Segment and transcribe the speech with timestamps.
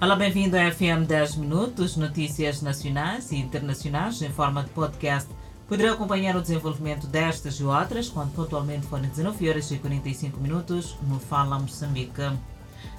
[0.00, 5.28] Olá, bem-vindo ao FM 10 Minutos, notícias nacionais e internacionais em forma de podcast.
[5.68, 10.96] Poderá acompanhar o desenvolvimento destas e outras quando pontualmente forem 19 horas e 45 minutos
[11.02, 12.30] no Fala Moçambique.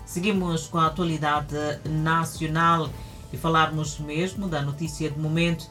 [0.06, 2.90] Seguimos com a atualidade nacional
[3.32, 5.70] e falarmos mesmo da notícia de momento.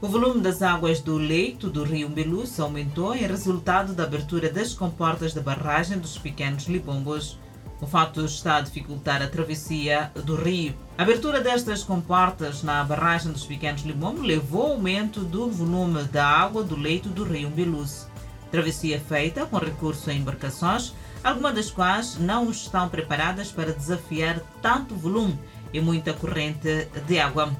[0.00, 4.72] O volume das águas do leito do rio Mbelus aumentou em resultado da abertura das
[4.72, 7.38] comportas da barragem dos pequenos Libombos.
[7.80, 10.74] O fato está a dificultar a travessia do rio.
[10.98, 16.26] A abertura destas comportas na barragem dos Pequenos Limombo levou ao aumento do volume da
[16.26, 18.06] água do leito do rio Mbeluz.
[18.50, 20.92] Travessia feita com recurso a embarcações,
[21.24, 25.38] algumas das quais não estão preparadas para desafiar tanto volume
[25.72, 27.50] e muita corrente de água.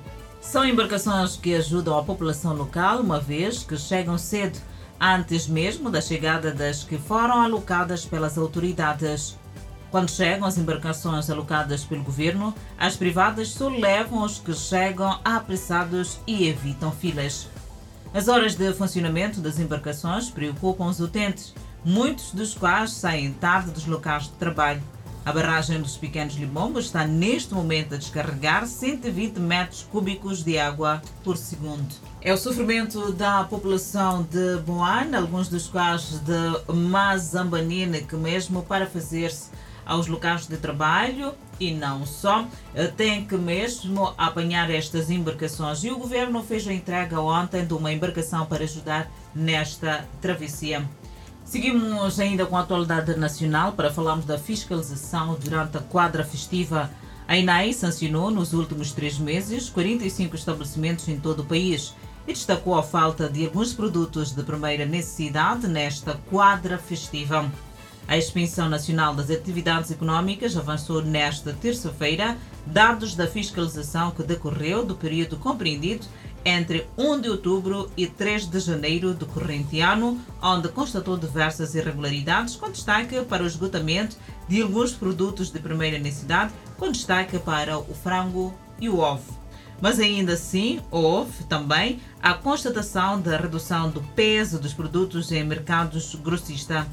[0.41, 4.59] São embarcações que ajudam a população local, uma vez que chegam cedo,
[5.01, 9.39] antes mesmo da chegada das que foram alocadas pelas autoridades.
[9.91, 16.21] Quando chegam as embarcações alocadas pelo governo, as privadas só levam os que chegam apressados
[16.27, 17.49] e evitam filas.
[18.15, 23.87] As horas de funcionamento das embarcações preocupam os utentes, muitos dos quais saem tarde dos
[23.87, 24.83] locais de trabalho.
[25.25, 31.03] A barragem dos Pequenos Limombos está neste momento a descarregar 120 metros cúbicos de água
[31.23, 31.95] por segundo.
[32.23, 38.87] É o sofrimento da população de Boane, alguns dos quais de Mazambanine, que mesmo para
[38.87, 39.51] fazer-se
[39.91, 42.47] aos locais de trabalho e não só,
[42.97, 45.83] tem que mesmo apanhar estas embarcações.
[45.83, 50.89] E o governo fez a entrega ontem de uma embarcação para ajudar nesta travessia.
[51.45, 56.89] Seguimos ainda com a atualidade nacional para falarmos da fiscalização durante a quadra festiva.
[57.27, 61.95] A INAI sancionou nos últimos três meses 45 estabelecimentos em todo o país
[62.29, 67.51] e destacou a falta de alguns produtos de primeira necessidade nesta quadra festiva.
[68.09, 74.95] A Inspeção Nacional das Atividades Económicas avançou nesta terça-feira dados da fiscalização que decorreu do
[74.95, 76.07] período compreendido
[76.45, 82.57] entre 1 de outubro e 3 de janeiro do corrente ano, onde constatou diversas irregularidades,
[82.57, 84.17] com destaque para o esgotamento
[84.49, 89.39] de alguns produtos de primeira necessidade, com destaque para o frango e o ovo.
[89.81, 96.15] Mas ainda assim, houve também a constatação da redução do peso dos produtos em mercados
[96.15, 96.87] grossistas.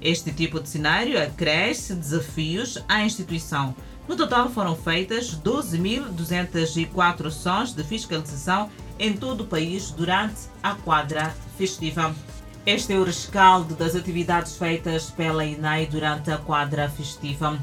[0.00, 3.74] Este tipo de cenário acresce desafios à instituição.
[4.08, 11.34] No total foram feitas 12.204 ações de fiscalização em todo o país durante a quadra
[11.58, 12.14] festiva.
[12.64, 17.58] Este é o rescaldo das atividades feitas pela INAI durante a quadra festiva.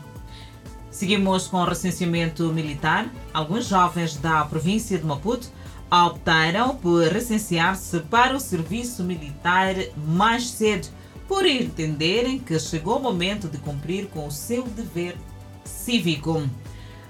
[0.92, 3.08] Seguimos com o recenseamento militar.
[3.34, 5.50] Alguns jovens da província de Maputo
[5.90, 10.88] optaram por recensear-se para o serviço militar mais cedo
[11.28, 15.16] por entenderem que chegou o momento de cumprir com o seu dever
[15.64, 16.44] cívico.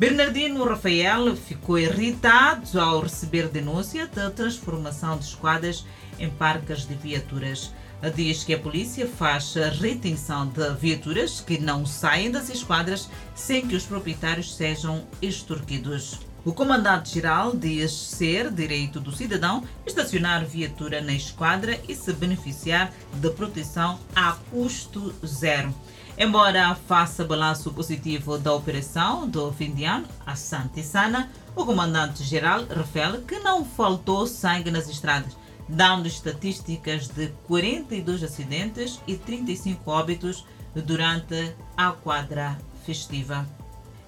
[0.00, 5.84] Bernardino Rafael ficou irritado ao receber denúncia da transformação de esquadras
[6.18, 7.70] em parques de viaturas.
[8.16, 13.76] Diz que a polícia faz retenção de viaturas que não saem das esquadras sem que
[13.76, 16.18] os proprietários sejam extorquidos.
[16.46, 23.28] O comandante-geral diz ser direito do cidadão estacionar viatura na esquadra e se beneficiar de
[23.32, 25.74] proteção a custo zero.
[26.22, 32.66] Embora faça balanço positivo da operação do fim de ano, a Santa Sana, o comandante-geral
[32.66, 35.34] refere que não faltou sangue nas estradas,
[35.66, 40.44] dando estatísticas de 42 acidentes e 35 óbitos
[40.74, 43.48] durante a quadra festiva.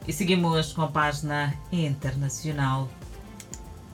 [0.07, 2.91] E seguimos com a página internacional.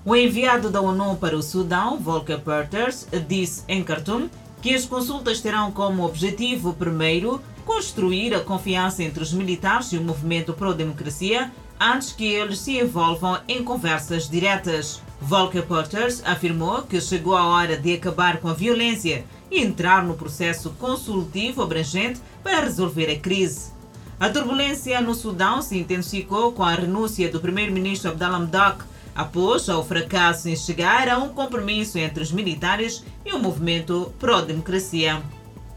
[0.05, 4.29] O enviado da ONU para o Sudão, Volker Perthes, disse em Khartoum
[4.61, 10.03] que as consultas terão como objetivo, primeiro, construir a confiança entre os militares e o
[10.03, 15.03] movimento pró-democracia antes que eles se envolvam em conversas diretas.
[15.21, 20.15] Volker Perthes afirmou que chegou a hora de acabar com a violência e entrar no
[20.15, 23.73] processo consultivo abrangente para resolver a crise.
[24.21, 28.85] A turbulência no Sudão se intensificou com a renúncia do primeiro-ministro Abdallah Hamdok
[29.19, 35.21] após o fracasso em chegar a um compromisso entre os militares e o movimento pró-democracia.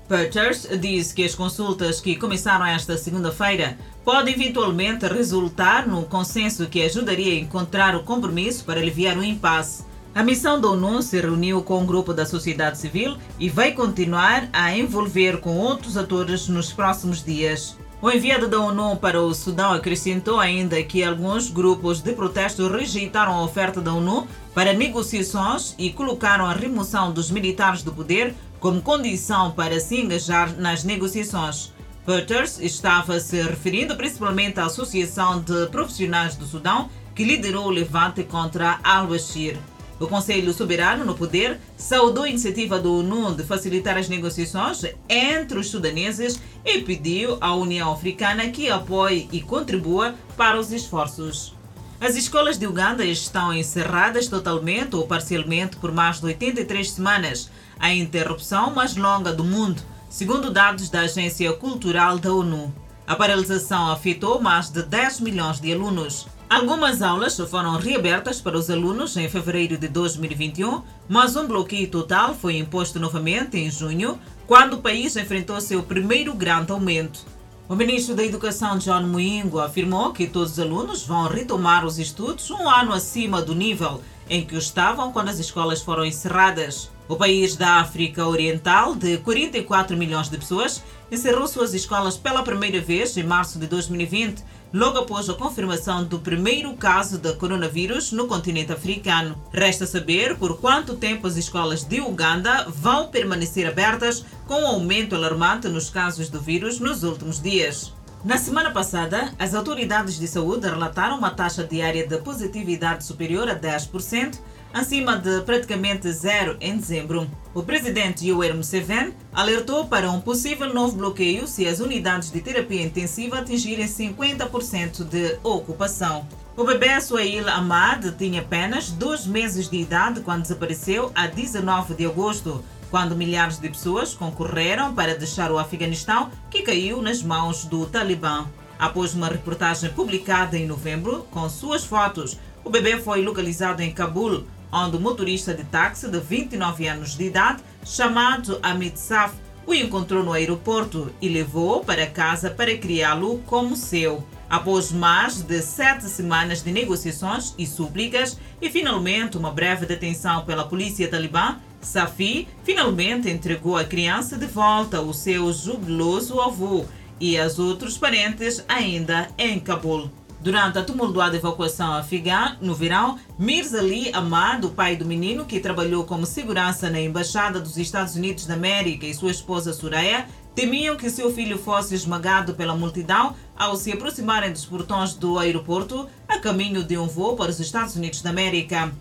[0.08, 6.84] Perters diz que as consultas que começaram esta segunda-feira podem eventualmente resultar num consenso que
[6.84, 9.86] ajudaria a encontrar o compromisso para aliviar o impasse.
[10.14, 14.50] A missão da ONU se reuniu com um grupo da sociedade civil e vai continuar
[14.54, 17.76] a envolver com outros atores nos próximos dias.
[18.02, 23.32] O enviado da ONU para o Sudão acrescentou ainda que alguns grupos de protesto rejeitaram
[23.32, 28.82] a oferta da ONU para negociações e colocaram a remoção dos militares do poder como
[28.82, 31.72] condição para se engajar nas negociações.
[32.04, 38.24] Peters estava se referindo principalmente à Associação de Profissionais do Sudão, que liderou o levante
[38.24, 39.60] contra al-Bashir.
[40.02, 45.60] O Conselho Soberano no Poder saudou a iniciativa do ONU de facilitar as negociações entre
[45.60, 51.54] os sudaneses e pediu à União Africana que apoie e contribua para os esforços.
[52.00, 57.94] As escolas de Uganda estão encerradas totalmente ou parcialmente por mais de 83 semanas, a
[57.94, 62.74] interrupção mais longa do mundo, segundo dados da Agência Cultural da ONU.
[63.06, 66.26] A paralisação afetou mais de 10 milhões de alunos.
[66.52, 72.36] Algumas aulas foram reabertas para os alunos em fevereiro de 2021, mas um bloqueio total
[72.36, 77.26] foi imposto novamente em junho, quando o país enfrentou seu primeiro grande aumento.
[77.70, 82.52] O ministro da Educação, John Muingo, afirmou que todos os alunos vão retomar os estudos
[82.52, 86.92] um ano acima do nível em que estavam quando as escolas foram encerradas.
[87.12, 90.82] O país da África Oriental, de 44 milhões de pessoas,
[91.12, 94.42] encerrou suas escolas pela primeira vez em março de 2020
[94.74, 99.36] logo após a confirmação do primeiro caso de coronavírus no continente africano.
[99.52, 104.68] Resta saber por quanto tempo as escolas de Uganda vão permanecer abertas com o um
[104.68, 107.92] aumento alarmante nos casos do vírus nos últimos dias.
[108.24, 113.60] Na semana passada, as autoridades de saúde relataram uma taxa diária de positividade superior a
[113.60, 114.40] 10%,
[114.74, 117.30] acima de praticamente zero em dezembro.
[117.54, 122.84] O presidente Yoweri Museveni alertou para um possível novo bloqueio se as unidades de terapia
[122.84, 126.28] intensiva atingirem 50% de ocupação.
[126.56, 132.06] O bebê Suail Ahmad tinha apenas dois meses de idade quando desapareceu a 19 de
[132.06, 137.86] agosto, quando milhares de pessoas concorreram para deixar o Afeganistão, que caiu nas mãos do
[137.86, 138.46] Talibã.
[138.78, 144.46] Após uma reportagem publicada em novembro, com suas fotos, o bebê foi localizado em Cabul,
[144.72, 149.34] onde o motorista de táxi de 29 anos de idade, chamado Amit Saf,
[149.66, 154.26] o encontrou no aeroporto e levou para casa para criá-lo como seu.
[154.50, 160.68] Após mais de sete semanas de negociações e súplicas e finalmente uma breve detenção pela
[160.68, 166.86] polícia talibã, Safi finalmente entregou a criança de volta ao seu jubiloso avô
[167.20, 170.12] e aos outros parentes ainda em Cabul.
[170.42, 175.60] Durante a tumultuada evacuação afegã, no verão, Mirza Ali Ahmad, o pai do menino que
[175.60, 180.98] trabalhou como segurança na Embaixada dos Estados Unidos da América, e sua esposa Suraya, temiam
[180.98, 186.40] que seu filho fosse esmagado pela multidão ao se aproximarem dos portões do aeroporto a
[186.40, 188.92] caminho de um voo para os Estados Unidos da América.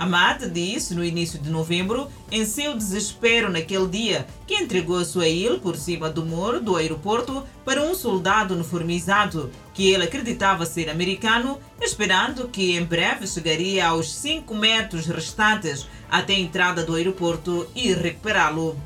[0.00, 5.28] Ahmad disse no início de novembro, em seu desespero naquele dia, que entregou a sua
[5.28, 10.88] ilha por cima do muro do aeroporto para um soldado uniformizado, que ele acreditava ser
[10.88, 17.68] americano, esperando que em breve chegaria aos 5 metros restantes até a entrada do aeroporto
[17.74, 18.80] e recuperá-lo.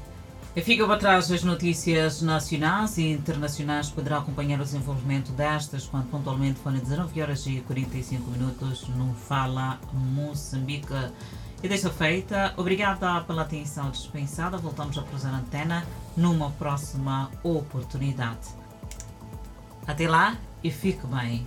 [0.63, 3.91] Fica para trás as notícias nacionais e internacionais.
[3.91, 9.81] Poderá acompanhar o desenvolvimento destas quando pontualmente forem 19 horas e 45 minutos no Fala
[9.93, 10.95] Moçambique.
[11.63, 14.57] E desta feita, obrigada pela atenção dispensada.
[14.57, 15.85] Voltamos a cruzar a antena
[16.17, 18.49] numa próxima oportunidade.
[19.87, 21.47] Até lá e fique bem.